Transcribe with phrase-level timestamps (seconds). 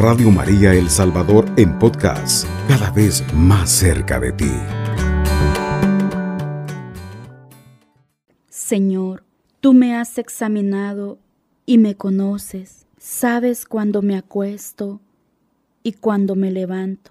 [0.00, 4.52] Radio María El Salvador en podcast, cada vez más cerca de ti.
[8.48, 9.24] Señor,
[9.60, 11.18] tú me has examinado
[11.66, 12.86] y me conoces.
[12.96, 15.00] Sabes cuando me acuesto
[15.82, 17.10] y cuando me levanto.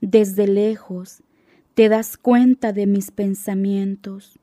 [0.00, 1.22] Desde lejos
[1.74, 4.38] te das cuenta de mis pensamientos.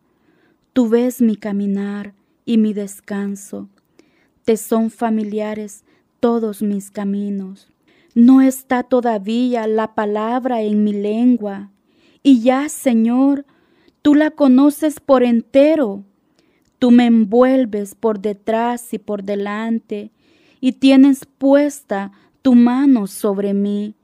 [0.73, 2.13] Tú ves mi caminar
[2.45, 3.67] y mi descanso.
[4.45, 5.83] Te son familiares
[6.27, 7.69] todos mis caminos.
[8.13, 11.71] No está todavía la palabra en mi lengua.
[12.21, 13.45] Y ya, Señor,
[14.01, 16.03] tú la conoces por entero.
[16.79, 20.11] Tú me envuelves por detrás y por delante,
[20.59, 23.95] y tienes puesta tu mano sobre mí.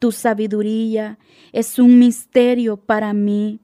[0.00, 1.20] Tu sabiduría
[1.52, 3.60] es un misterio para mí.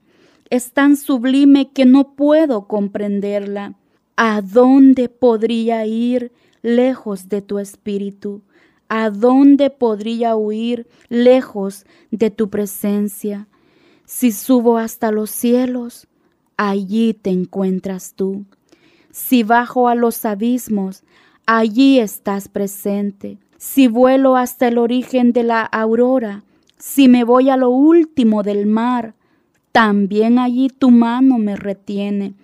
[0.48, 3.74] Es tan sublime que no puedo comprenderla.
[4.16, 6.30] ¿A dónde podría ir
[6.66, 8.42] lejos de tu espíritu?
[8.88, 13.46] ¿A dónde podría huir lejos de tu presencia?
[14.04, 16.08] Si subo hasta los cielos,
[16.56, 18.44] allí te encuentras tú.
[19.12, 21.04] Si bajo a los abismos,
[21.46, 23.38] allí estás presente.
[23.56, 26.42] Si vuelo hasta el origen de la aurora,
[26.78, 29.14] si me voy a lo último del mar,
[29.70, 32.34] también allí tu mano me retiene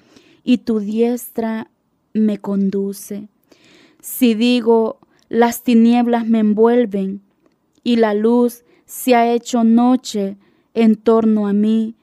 [0.44, 1.68] y tu diestra
[2.12, 3.28] me conduce.
[4.02, 7.22] Si digo, las tinieblas me envuelven
[7.84, 10.36] y la luz se ha hecho noche
[10.74, 11.94] en torno a mí,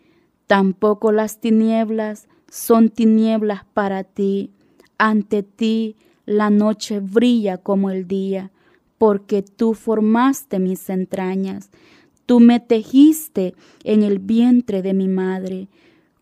[0.48, 4.50] tampoco las tinieblas son tinieblas para ti.
[4.98, 8.50] Ante ti la noche brilla como el día,
[8.98, 11.70] porque tú formaste mis entrañas,
[12.26, 15.68] tú me tejiste en el vientre de mi madre.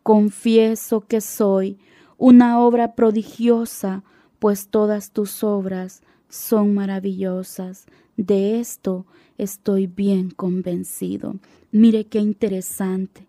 [0.01, 1.77] Confieso que soy
[2.17, 4.03] una obra prodigiosa,
[4.39, 7.85] pues todas tus obras son maravillosas.
[8.15, 9.05] De esto
[9.37, 11.35] estoy bien convencido.
[11.71, 13.27] Mire qué interesante,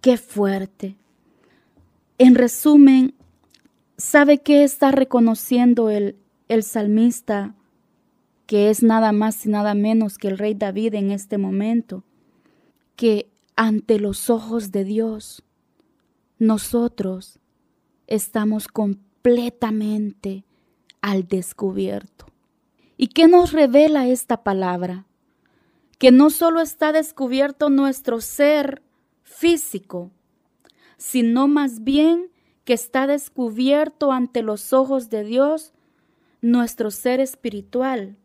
[0.00, 0.96] qué fuerte.
[2.18, 3.14] En resumen,
[3.96, 6.16] ¿sabe qué está reconociendo el,
[6.48, 7.54] el salmista,
[8.46, 12.04] que es nada más y nada menos que el rey David en este momento?
[12.96, 15.42] Que ante los ojos de Dios,
[16.38, 17.38] nosotros
[18.06, 20.44] estamos completamente
[21.00, 22.26] al descubierto.
[22.96, 25.06] ¿Y qué nos revela esta palabra?
[25.98, 28.82] Que no solo está descubierto nuestro ser
[29.22, 30.10] físico,
[30.96, 32.30] sino más bien
[32.64, 35.72] que está descubierto ante los ojos de Dios
[36.42, 38.16] nuestro ser espiritual.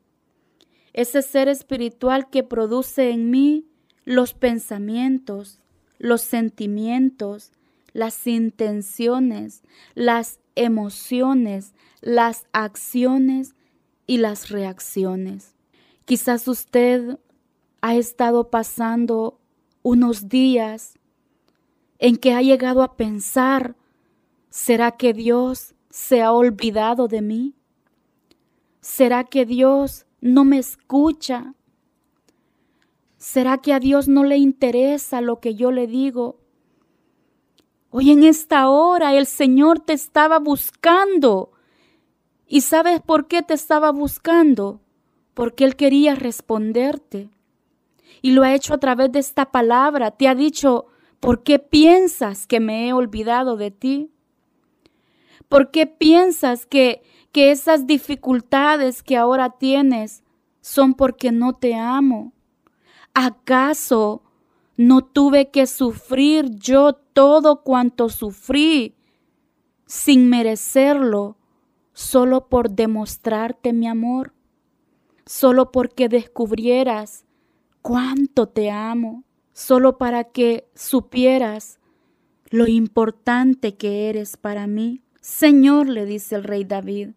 [0.93, 3.65] Ese ser espiritual que produce en mí
[4.03, 5.59] los pensamientos,
[5.97, 7.51] los sentimientos,
[7.93, 9.63] las intenciones,
[9.93, 11.73] las emociones,
[12.05, 13.55] las acciones
[14.05, 15.55] y las reacciones.
[16.05, 17.19] Quizás usted
[17.81, 19.39] ha estado pasando
[19.81, 20.99] unos días
[21.97, 23.75] en que ha llegado a pensar,
[24.49, 27.55] ¿será que Dios se ha olvidado de mí?
[28.81, 31.55] ¿Será que Dios no me escucha?
[33.17, 36.39] ¿Será que a Dios no le interesa lo que yo le digo?
[37.89, 41.54] Hoy en esta hora el Señor te estaba buscando.
[42.47, 44.81] ¿Y sabes por qué te estaba buscando?
[45.33, 47.29] Porque Él quería responderte.
[48.21, 50.11] Y lo ha hecho a través de esta palabra.
[50.11, 50.87] Te ha dicho,
[51.25, 54.11] ¿Por qué piensas que me he olvidado de ti?
[55.49, 57.01] ¿Por qué piensas que,
[57.31, 60.23] que esas dificultades que ahora tienes
[60.61, 62.33] son porque no te amo?
[63.15, 64.21] ¿Acaso
[64.77, 68.93] no tuve que sufrir yo todo cuanto sufrí
[69.87, 71.37] sin merecerlo
[71.95, 74.33] solo por demostrarte mi amor?
[75.25, 77.25] Solo porque descubrieras
[77.81, 79.23] cuánto te amo
[79.53, 81.79] solo para que supieras
[82.49, 85.01] lo importante que eres para mí.
[85.21, 87.11] Señor, le dice el rey David,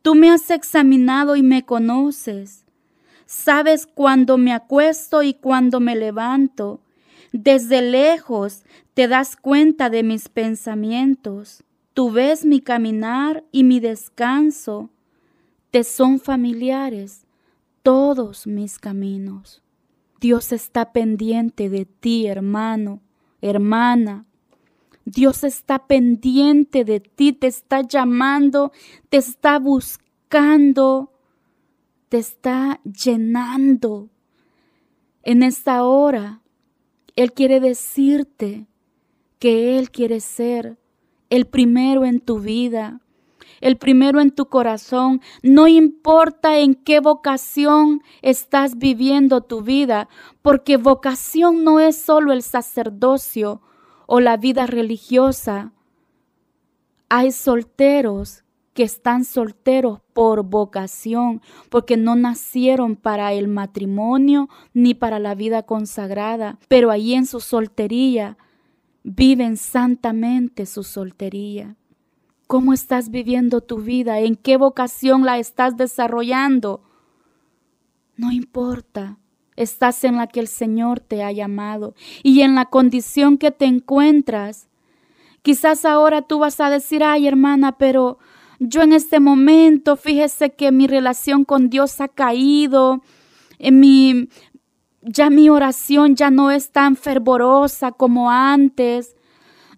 [0.00, 2.64] tú me has examinado y me conoces.
[3.26, 6.80] Sabes cuando me acuesto y cuando me levanto.
[7.32, 8.62] Desde lejos
[8.94, 11.64] te das cuenta de mis pensamientos.
[11.96, 14.90] Tú ves mi caminar y mi descanso.
[15.70, 17.24] Te son familiares
[17.82, 19.62] todos mis caminos.
[20.20, 23.00] Dios está pendiente de ti, hermano,
[23.40, 24.26] hermana.
[25.06, 28.72] Dios está pendiente de ti, te está llamando,
[29.08, 31.14] te está buscando,
[32.10, 34.10] te está llenando.
[35.22, 36.42] En esta hora,
[37.14, 38.66] Él quiere decirte
[39.38, 40.76] que Él quiere ser
[41.30, 43.00] el primero en tu vida,
[43.60, 45.20] el primero en tu corazón.
[45.42, 50.08] No importa en qué vocación estás viviendo tu vida,
[50.42, 53.60] porque vocación no es solo el sacerdocio
[54.06, 55.72] o la vida religiosa.
[57.08, 58.44] Hay solteros
[58.74, 61.40] que están solteros por vocación,
[61.70, 67.40] porque no nacieron para el matrimonio ni para la vida consagrada, pero ahí en su
[67.40, 68.36] soltería
[69.06, 71.76] viven santamente su soltería.
[72.48, 74.18] ¿Cómo estás viviendo tu vida?
[74.18, 76.82] ¿En qué vocación la estás desarrollando?
[78.16, 79.18] No importa,
[79.54, 81.94] estás en la que el Señor te ha llamado
[82.24, 84.68] y en la condición que te encuentras.
[85.42, 88.18] Quizás ahora tú vas a decir, ay hermana, pero
[88.58, 93.02] yo en este momento, fíjese que mi relación con Dios ha caído,
[93.58, 94.28] en mi,
[95.06, 99.14] ya mi oración ya no es tan fervorosa como antes.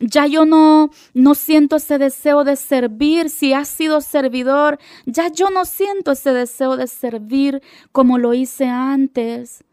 [0.01, 3.29] Ya yo no, no siento ese deseo de servir.
[3.29, 8.67] Si has sido servidor, ya yo no siento ese deseo de servir como lo hice
[8.67, 9.65] antes.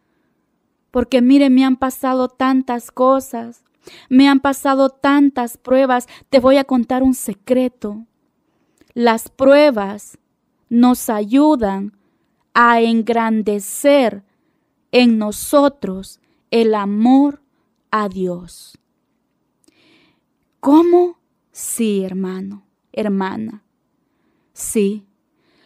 [0.92, 3.64] Porque mire, me han pasado tantas cosas,
[4.10, 6.08] me han pasado tantas pruebas.
[6.30, 8.06] Te voy a contar un secreto.
[8.94, 10.18] Las pruebas
[10.70, 11.94] nos ayudan
[12.54, 14.25] a engrandecer
[14.96, 16.22] en nosotros
[16.52, 17.42] el amor
[17.92, 18.78] a Dios.
[20.62, 21.20] ¿Cómo?
[21.52, 23.66] Sí, hermano, hermana.
[24.54, 25.06] Sí,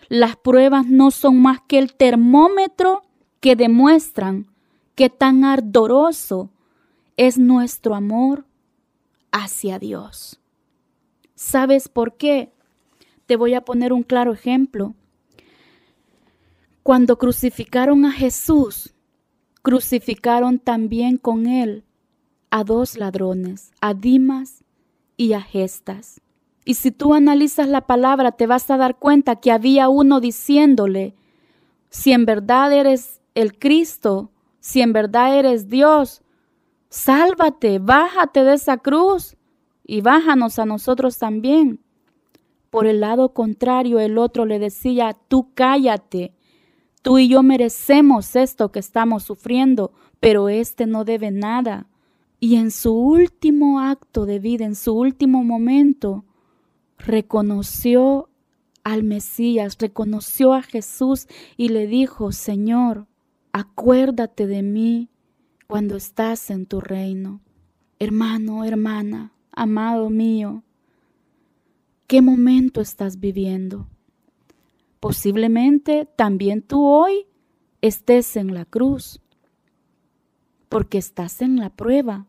[0.08, 3.04] las pruebas no son más que el termómetro
[3.40, 4.48] que demuestran
[4.96, 6.50] qué tan ardoroso
[7.16, 8.48] es nuestro amor
[9.32, 10.40] hacia Dios.
[11.36, 12.52] ¿Sabes por qué?
[13.28, 14.96] Te voy a poner un claro ejemplo.
[16.82, 18.96] Cuando crucificaron a Jesús,
[19.62, 21.84] crucificaron también con él
[22.50, 24.64] a dos ladrones, a Dimas
[25.18, 26.22] y a Gestas.
[26.66, 31.16] Y si tú analizas la palabra, te vas a dar cuenta que había uno diciéndole,
[31.90, 36.22] si en verdad eres el Cristo, si en verdad eres Dios,
[36.90, 39.36] sálvate, bájate de esa cruz
[39.86, 41.80] y bájanos a nosotros también.
[42.70, 46.36] Por el lado contrario, el otro le decía, tú cállate,
[47.02, 51.88] tú y yo merecemos esto que estamos sufriendo, pero este no debe nada.
[52.40, 56.26] Y en su último acto de vida, en su último momento,
[56.98, 58.30] reconoció
[58.84, 63.08] al Mesías, reconoció a Jesús y le dijo, Señor,
[63.52, 65.10] acuérdate de mí
[65.68, 67.42] cuando estás en tu reino.
[68.00, 70.64] Hermano, hermana, amado mío,
[72.08, 73.88] qué momento estás viviendo.
[75.00, 77.28] Posiblemente también tú hoy
[77.82, 79.22] estés en la cruz,
[80.68, 82.28] porque estás en la prueba,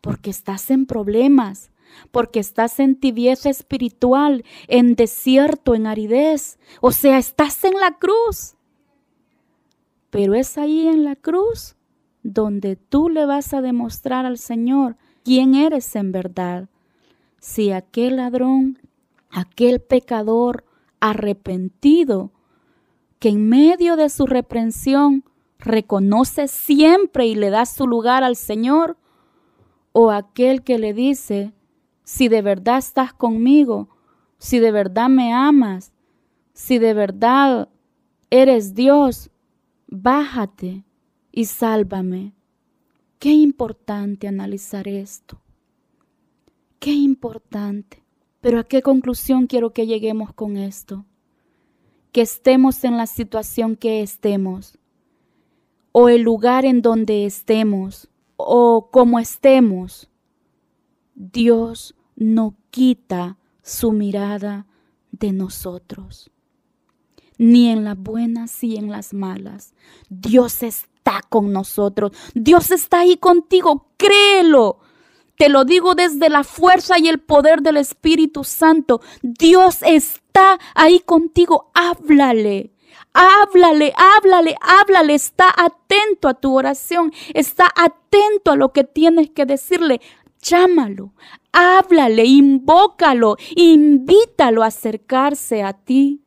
[0.00, 1.70] porque estás en problemas,
[2.10, 6.58] porque estás en tibieza espiritual, en desierto, en aridez.
[6.80, 8.54] O sea, estás en la cruz.
[10.10, 11.76] Pero es ahí en la cruz
[12.22, 16.68] donde tú le vas a demostrar al Señor quién eres en verdad.
[17.38, 18.78] Si aquel ladrón
[19.30, 20.64] aquel pecador
[21.00, 22.32] arrepentido
[23.18, 25.24] que en medio de su reprensión
[25.58, 28.96] reconoce siempre y le da su lugar al Señor,
[29.92, 31.52] o aquel que le dice,
[32.04, 33.88] si de verdad estás conmigo,
[34.38, 35.92] si de verdad me amas,
[36.52, 37.68] si de verdad
[38.30, 39.30] eres Dios,
[39.86, 40.84] bájate
[41.32, 42.34] y sálvame.
[43.18, 45.40] Qué importante analizar esto.
[46.78, 47.99] Qué importante.
[48.40, 51.04] Pero ¿a qué conclusión quiero que lleguemos con esto?
[52.12, 54.78] Que estemos en la situación que estemos,
[55.92, 60.08] o el lugar en donde estemos, o como estemos,
[61.14, 64.66] Dios no quita su mirada
[65.12, 66.30] de nosotros,
[67.36, 69.74] ni en las buenas ni en las malas.
[70.08, 74.78] Dios está con nosotros, Dios está ahí contigo, créelo.
[75.40, 79.00] Te lo digo desde la fuerza y el poder del Espíritu Santo.
[79.22, 81.70] Dios está ahí contigo.
[81.72, 82.74] Háblale.
[83.14, 85.14] Háblale, háblale, háblale.
[85.14, 87.10] Está atento a tu oración.
[87.32, 90.02] Está atento a lo que tienes que decirle.
[90.42, 91.14] Llámalo,
[91.52, 96.22] háblale, invócalo, invítalo a acercarse a ti.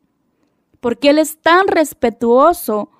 [0.80, 2.90] Porque Él es tan respetuoso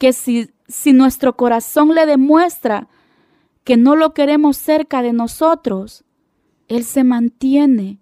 [0.00, 2.88] que si, si nuestro corazón le demuestra
[3.64, 6.04] que no lo queremos cerca de nosotros,
[6.68, 7.98] Él se mantiene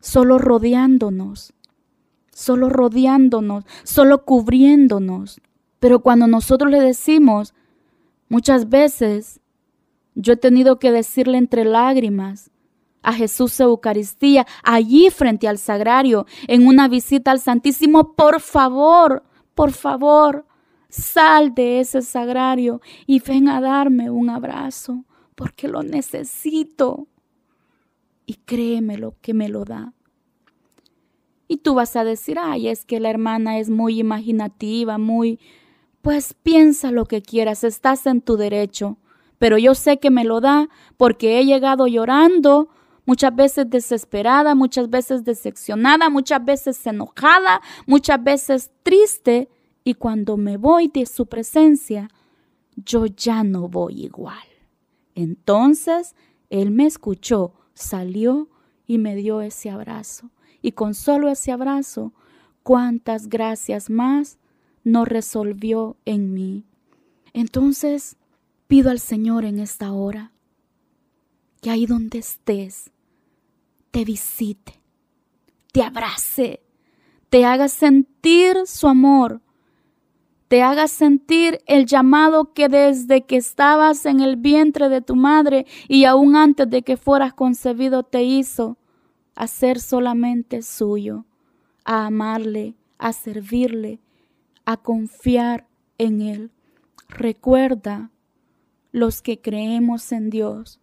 [0.00, 1.52] solo rodeándonos,
[2.32, 5.40] solo rodeándonos, solo cubriéndonos.
[5.78, 7.54] Pero cuando nosotros le decimos,
[8.28, 9.40] muchas veces
[10.14, 12.50] yo he tenido que decirle entre lágrimas
[13.02, 19.72] a Jesús Eucaristía, allí frente al sagrario, en una visita al Santísimo, por favor, por
[19.72, 20.46] favor,
[20.92, 27.08] sal de ese sagrario y ven a darme un abrazo, porque lo necesito.
[28.26, 29.94] Y créeme lo que me lo da.
[31.48, 35.40] Y tú vas a decir, ay, es que la hermana es muy imaginativa, muy...
[36.02, 38.98] Pues piensa lo que quieras, estás en tu derecho.
[39.38, 42.68] Pero yo sé que me lo da porque he llegado llorando,
[43.06, 49.48] muchas veces desesperada, muchas veces decepcionada, muchas veces enojada, muchas veces triste.
[49.84, 52.08] Y cuando me voy de su presencia,
[52.76, 54.46] yo ya no voy igual.
[55.14, 56.14] Entonces
[56.50, 58.48] él me escuchó, salió
[58.86, 60.30] y me dio ese abrazo
[60.62, 62.12] y con solo ese abrazo,
[62.62, 64.38] cuántas gracias más
[64.84, 66.64] no resolvió en mí.
[67.32, 68.16] Entonces,
[68.68, 70.32] pido al Señor en esta hora
[71.60, 72.90] que ahí donde estés,
[73.90, 74.80] te visite,
[75.72, 76.62] te abrace,
[77.28, 79.40] te haga sentir su amor,
[80.52, 85.64] te haga sentir el llamado que desde que estabas en el vientre de tu madre
[85.88, 88.76] y aún antes de que fueras concebido te hizo
[89.34, 91.24] a ser solamente suyo,
[91.86, 93.98] a amarle, a servirle,
[94.66, 95.66] a confiar
[95.96, 96.50] en Él.
[97.08, 98.10] Recuerda,
[98.90, 100.80] los que creemos en Dios,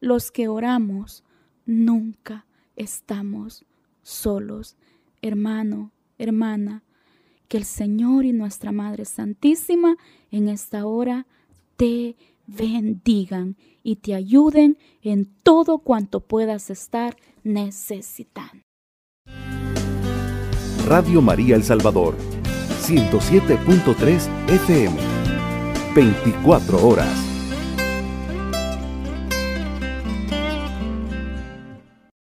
[0.00, 1.22] los que oramos,
[1.66, 3.64] nunca estamos
[4.02, 4.76] solos.
[5.22, 6.82] Hermano, hermana,
[7.54, 9.96] que el Señor y nuestra Madre Santísima
[10.32, 11.28] en esta hora
[11.76, 12.16] te
[12.48, 18.64] bendigan y te ayuden en todo cuanto puedas estar necesitando.
[20.84, 22.16] Radio María El Salvador,
[22.82, 24.96] 107.3 FM,
[25.94, 27.33] 24 horas.